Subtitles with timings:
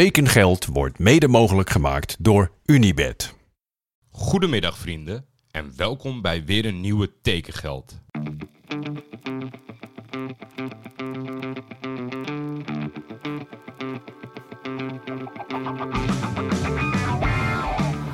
[0.00, 3.34] Tekengeld wordt mede mogelijk gemaakt door Unibed.
[4.10, 8.00] Goedemiddag vrienden en welkom bij weer een nieuwe Tekengeld.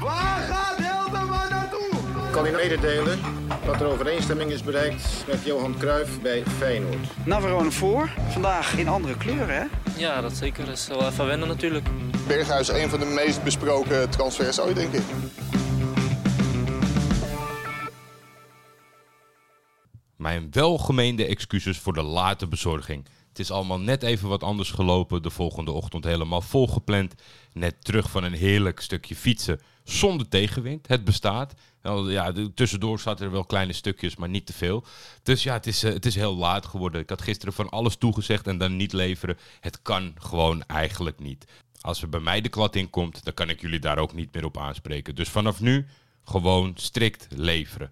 [0.00, 2.30] Waar gaat Hilterman naartoe?
[2.30, 3.18] kan u mededelen
[3.66, 7.26] dat er overeenstemming is bereikt met Johan Cruijff bij Feyenoord.
[7.26, 8.10] Navarone voor.
[8.28, 9.89] Vandaag in andere kleuren, hè?
[10.00, 10.64] Ja, dat zeker.
[10.64, 11.88] Dat is wel even wennen natuurlijk.
[12.26, 15.02] Berghuis een van de meest besproken transfers ooit, denk ik.
[20.16, 23.06] Mijn welgemeende excuses voor de late bezorging.
[23.28, 25.22] Het is allemaal net even wat anders gelopen.
[25.22, 27.14] De volgende ochtend helemaal volgepland.
[27.52, 30.88] Net terug van een heerlijk stukje fietsen zonder tegenwind.
[30.88, 31.54] Het bestaat.
[32.06, 34.84] Ja, tussendoor zaten er wel kleine stukjes, maar niet te veel.
[35.22, 37.00] Dus ja, het is, eh, het is heel laat geworden.
[37.00, 39.38] Ik had gisteren van alles toegezegd en dan niet leveren.
[39.60, 41.44] Het kan gewoon eigenlijk niet.
[41.80, 44.34] Als er bij mij de klad in komt, dan kan ik jullie daar ook niet
[44.34, 45.14] meer op aanspreken.
[45.14, 45.86] Dus vanaf nu
[46.24, 47.90] gewoon strikt leveren.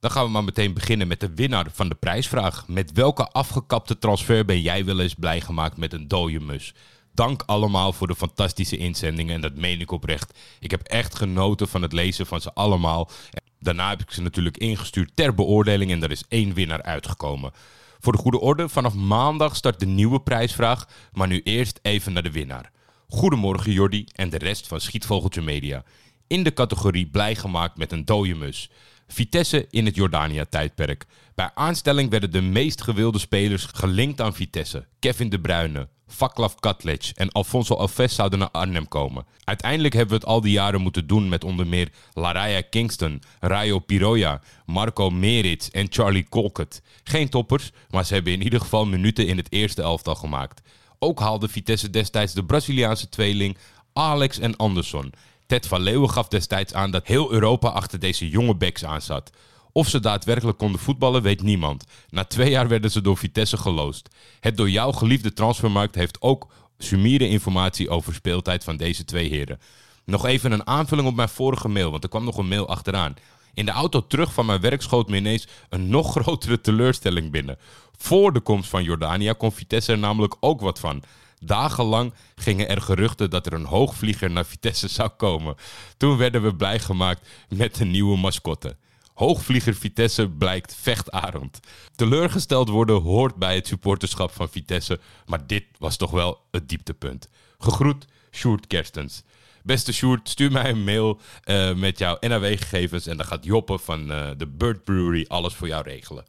[0.00, 2.68] Dan gaan we maar meteen beginnen met de winnaar van de prijsvraag.
[2.68, 6.74] Met welke afgekapte transfer ben jij wel eens blij gemaakt met een dode mus?
[7.20, 10.38] Dank allemaal voor de fantastische inzendingen en dat meen ik oprecht.
[10.60, 13.10] Ik heb echt genoten van het lezen van ze allemaal.
[13.58, 17.52] Daarna heb ik ze natuurlijk ingestuurd ter beoordeling en er is één winnaar uitgekomen.
[17.98, 22.22] Voor de goede orde, vanaf maandag start de nieuwe prijsvraag, maar nu eerst even naar
[22.22, 22.70] de winnaar.
[23.08, 25.84] Goedemorgen Jordi en de rest van Schietvogeltje Media.
[26.26, 28.70] In de categorie blij gemaakt met een dode mus.
[29.06, 31.06] Vitesse in het Jordania-tijdperk.
[31.34, 34.86] Bij aanstelling werden de meest gewilde spelers gelinkt aan Vitesse.
[34.98, 39.24] Kevin De Bruyne, Vaklav Katlec en Alfonso Alves zouden naar Arnhem komen.
[39.44, 43.78] Uiteindelijk hebben we het al die jaren moeten doen met onder meer Laraya Kingston, Rayo
[43.78, 46.82] Piroja, Marco Meritz en Charlie Colkett.
[47.04, 50.62] Geen toppers, maar ze hebben in ieder geval minuten in het eerste elftal gemaakt.
[50.98, 53.56] Ook haalde Vitesse destijds de Braziliaanse tweeling
[53.92, 55.12] Alex en Anderson.
[55.46, 59.30] Ted van Leeuwen gaf destijds aan dat heel Europa achter deze jonge backs aanzat.
[59.72, 61.84] Of ze daadwerkelijk konden voetballen, weet niemand.
[62.08, 64.08] Na twee jaar werden ze door Vitesse geloosd.
[64.40, 69.60] Het door jou geliefde transfermarkt heeft ook sumiere informatie over speeltijd van deze twee heren.
[70.04, 73.14] Nog even een aanvulling op mijn vorige mail, want er kwam nog een mail achteraan.
[73.54, 77.58] In de auto terug van mijn werk schoot me ineens een nog grotere teleurstelling binnen.
[77.96, 81.02] Voor de komst van Jordania kon Vitesse er namelijk ook wat van.
[81.38, 85.54] Dagenlang gingen er geruchten dat er een hoogvlieger naar Vitesse zou komen.
[85.96, 88.76] Toen werden we blij gemaakt met een nieuwe mascotte.
[89.20, 91.60] Hoogvlieger Vitesse blijkt vechtarend.
[91.94, 97.28] Teleurgesteld worden hoort bij het supporterschap van Vitesse, maar dit was toch wel het dieptepunt.
[97.58, 99.22] Gegroet, Sjoerd Kerstens.
[99.62, 104.12] Beste Sjoerd, stuur mij een mail eh, met jouw NAW-gegevens en dan gaat Joppe van
[104.12, 106.24] eh, de Bird Brewery alles voor jou regelen.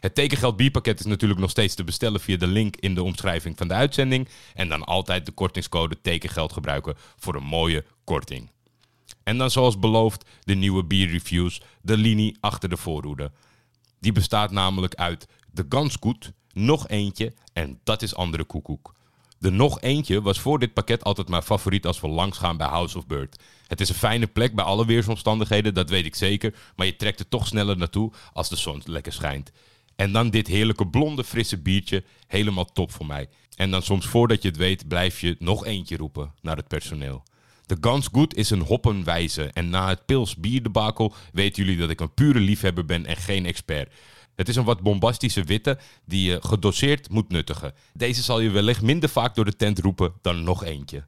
[0.00, 3.56] Het tekengeld bierpakket is natuurlijk nog steeds te bestellen via de link in de omschrijving
[3.58, 4.28] van de uitzending.
[4.54, 8.50] En dan altijd de kortingscode tekengeld gebruiken voor een mooie korting.
[9.22, 13.32] En dan zoals beloofd de nieuwe bierreviews, de linie achter de voorhoede.
[14.00, 18.94] Die bestaat namelijk uit de Ganskoet, nog eentje en dat is andere koekoek.
[19.38, 22.66] De nog eentje was voor dit pakket altijd mijn favoriet als we langs gaan bij
[22.66, 23.42] House of Bird.
[23.66, 27.20] Het is een fijne plek bij alle weersomstandigheden, dat weet ik zeker, maar je trekt
[27.20, 29.52] er toch sneller naartoe als de zon lekker schijnt.
[29.96, 33.28] En dan dit heerlijke blonde frisse biertje, helemaal top voor mij.
[33.56, 37.22] En dan soms voordat je het weet blijf je nog eentje roepen naar het personeel.
[37.70, 42.00] De Gans Good is een hoppenwijze en na het pils bierdebakel weten jullie dat ik
[42.00, 43.92] een pure liefhebber ben en geen expert.
[44.36, 47.74] Het is een wat bombastische witte die je gedoseerd moet nuttigen.
[47.92, 51.04] Deze zal je wellicht minder vaak door de tent roepen dan nog eentje.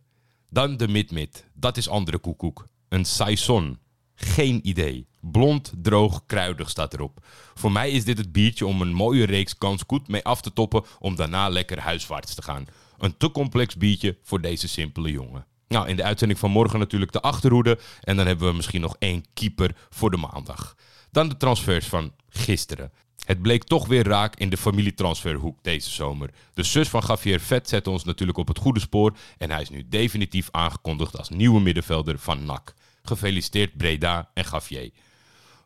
[0.50, 1.44] Dan de mid-mid.
[1.54, 2.66] Dat is andere koekoek.
[2.88, 3.78] Een saison.
[4.14, 5.06] Geen idee.
[5.20, 7.26] Blond, droog, kruidig staat erop.
[7.54, 10.52] Voor mij is dit het biertje om een mooie reeks kans goed mee af te
[10.52, 12.66] toppen om daarna lekker huiswaarts te gaan.
[12.98, 15.46] Een te complex biertje voor deze simpele jongen.
[15.72, 17.78] Nou, in de uitzending van morgen natuurlijk de achterhoede.
[18.00, 20.76] En dan hebben we misschien nog één keeper voor de maandag.
[21.10, 22.92] Dan de transfers van gisteren.
[23.24, 26.30] Het bleek toch weer raak in de familietransferhoek deze zomer.
[26.54, 29.16] De zus van Javier Vet zette ons natuurlijk op het goede spoor.
[29.38, 32.74] En hij is nu definitief aangekondigd als nieuwe middenvelder van NAC.
[33.02, 34.90] Gefeliciteerd Breda en Javier.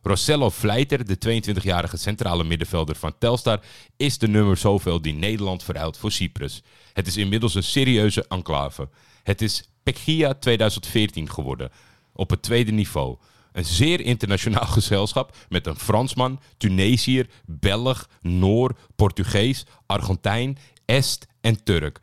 [0.01, 3.59] Rossello Vleiter, de 22-jarige centrale middenvelder van Telstar,
[3.97, 6.63] is de nummer zoveel die Nederland verhuilt voor Cyprus.
[6.93, 8.89] Het is inmiddels een serieuze enclave.
[9.23, 11.71] Het is Pechia 2014 geworden,
[12.13, 13.17] op het tweede niveau.
[13.51, 21.99] Een zeer internationaal gezelschap met een Fransman, Tunesiër, Belg, Noor, Portugees, Argentijn, Est en Turk.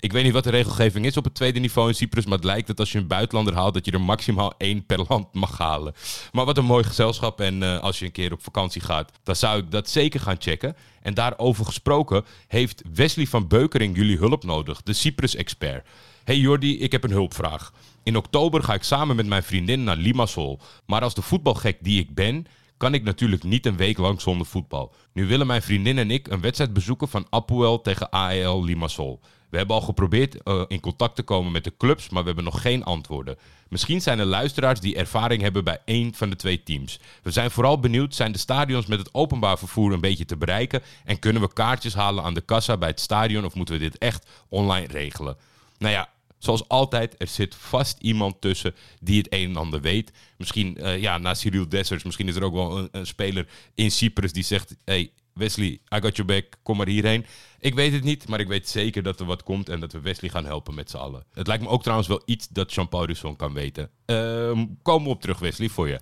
[0.00, 2.44] Ik weet niet wat de regelgeving is op het tweede niveau in Cyprus, maar het
[2.44, 5.58] lijkt dat als je een buitenlander haalt, dat je er maximaal één per land mag
[5.58, 5.94] halen.
[6.32, 9.36] Maar wat een mooi gezelschap en eh, als je een keer op vakantie gaat, dan
[9.36, 10.76] zou ik dat zeker gaan checken.
[11.02, 15.86] En daarover gesproken heeft Wesley van Beukering jullie hulp nodig, de Cyprus-expert.
[16.24, 17.72] Hey Jordi, ik heb een hulpvraag.
[18.02, 20.60] In oktober ga ik samen met mijn vriendin naar Limassol.
[20.86, 24.46] Maar als de voetbalgek die ik ben, kan ik natuurlijk niet een week lang zonder
[24.46, 24.94] voetbal.
[25.12, 29.20] Nu willen mijn vriendin en ik een wedstrijd bezoeken van Apoel tegen AEL Limassol.
[29.50, 32.44] We hebben al geprobeerd uh, in contact te komen met de clubs, maar we hebben
[32.44, 33.36] nog geen antwoorden.
[33.68, 37.00] Misschien zijn er luisteraars die ervaring hebben bij één van de twee teams.
[37.22, 40.82] We zijn vooral benieuwd, zijn de stadions met het openbaar vervoer een beetje te bereiken?
[41.04, 43.98] En kunnen we kaartjes halen aan de kassa bij het stadion of moeten we dit
[43.98, 45.36] echt online regelen?
[45.78, 46.08] Nou ja,
[46.44, 50.12] Zoals altijd, er zit vast iemand tussen die het een en ander weet.
[50.36, 54.32] Misschien, uh, ja, na Cyril Dessers, misschien is er ook wel een, speler in Cyprus
[54.32, 54.76] die zegt...
[54.84, 57.26] Hey, Wesley, I got your back, kom maar hierheen.
[57.60, 60.00] Ik weet het niet, maar ik weet zeker dat er wat komt en dat we
[60.00, 61.24] Wesley gaan helpen met z'n allen.
[61.32, 63.90] Het lijkt me ook trouwens wel iets dat Jean-Paul kan weten.
[64.06, 66.00] Uh, komen we op terug, Wesley, voor je.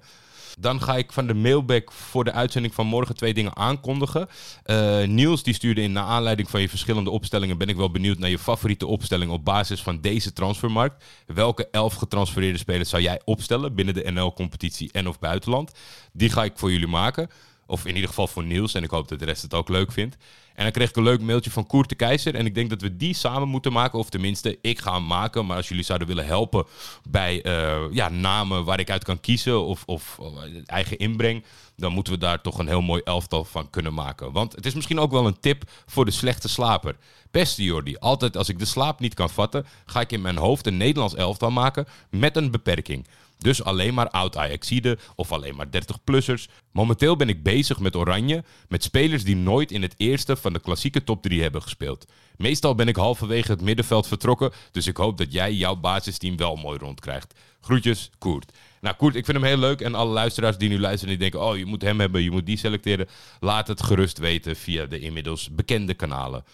[0.59, 4.29] Dan ga ik van de mailback voor de uitzending van morgen twee dingen aankondigen.
[4.67, 8.19] Uh, Niels die stuurde in, naar aanleiding van je verschillende opstellingen, ben ik wel benieuwd
[8.19, 11.05] naar je favoriete opstelling op basis van deze transfermarkt.
[11.27, 15.73] Welke elf getransfereerde spelers zou jij opstellen binnen de NL-competitie en of buitenland?
[16.13, 17.31] Die ga ik voor jullie maken.
[17.73, 18.75] Of in ieder geval voor Niels.
[18.75, 20.17] En ik hoop dat de rest het ook leuk vindt.
[20.55, 22.35] En dan kreeg ik een leuk mailtje van Koert de Keizer.
[22.35, 23.99] En ik denk dat we die samen moeten maken.
[23.99, 25.47] Of tenminste, ik ga hem maken.
[25.47, 26.67] Maar als jullie zouden willen helpen
[27.09, 29.65] bij uh, ja, namen waar ik uit kan kiezen.
[29.65, 30.19] Of, of
[30.67, 31.45] eigen inbreng.
[31.77, 34.33] Dan moeten we daar toch een heel mooi elftal van kunnen maken.
[34.33, 36.97] Want het is misschien ook wel een tip voor de slechte slaper.
[37.31, 40.67] Beste Jordi, altijd als ik de slaap niet kan vatten, ga ik in mijn hoofd
[40.67, 43.07] een Nederlands elftal maken met een beperking.
[43.43, 46.49] Dus alleen maar oud-Ajaxide of alleen maar 30-plussers.
[46.73, 50.61] Momenteel ben ik bezig met Oranje, met spelers die nooit in het eerste van de
[50.61, 52.07] klassieke top 3 hebben gespeeld.
[52.37, 56.57] Meestal ben ik halverwege het middenveld vertrokken, dus ik hoop dat jij jouw basisteam wel
[56.57, 57.35] mooi rondkrijgt.
[57.61, 58.53] Groetjes, Koert.
[58.81, 59.81] Nou, Koert, ik vind hem heel leuk.
[59.81, 62.47] En alle luisteraars die nu luisteren, die denken: oh, je moet hem hebben, je moet
[62.47, 63.09] die selecteren.
[63.41, 66.45] Laat het gerust weten via de inmiddels bekende kanalen.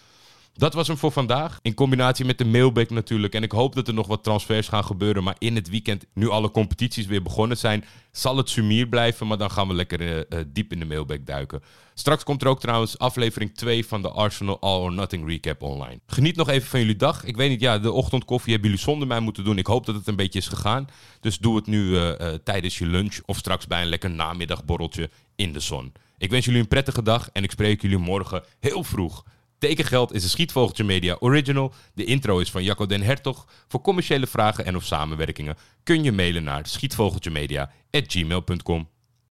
[0.59, 1.59] Dat was hem voor vandaag.
[1.61, 3.33] In combinatie met de mailback natuurlijk.
[3.33, 5.23] En ik hoop dat er nog wat transfers gaan gebeuren.
[5.23, 9.27] Maar in het weekend, nu alle competities weer begonnen zijn, zal het sumier blijven.
[9.27, 11.61] Maar dan gaan we lekker uh, diep in de mailback duiken.
[11.93, 15.99] Straks komt er ook trouwens aflevering 2 van de Arsenal All or Nothing Recap online.
[16.07, 17.23] Geniet nog even van jullie dag.
[17.23, 19.57] Ik weet niet, ja, de ochtendkoffie hebben jullie zonder mij moeten doen.
[19.57, 20.87] Ik hoop dat het een beetje is gegaan.
[21.19, 22.13] Dus doe het nu uh,
[22.43, 25.93] tijdens je lunch of straks bij een lekker namiddagborreltje in de zon.
[26.17, 29.23] Ik wens jullie een prettige dag en ik spreek jullie morgen heel vroeg.
[29.59, 31.73] Tekengeld is een Schietvogeltje Media original.
[31.93, 33.47] De intro is van Jacco den Hertog.
[33.67, 38.89] Voor commerciële vragen en of samenwerkingen kun je mailen naar schietvogeltjemedia.gmail.com.